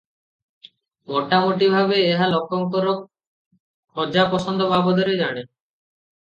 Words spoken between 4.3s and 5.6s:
ପସନ୍ଦ ବାବଦରେ ଜାଣେ।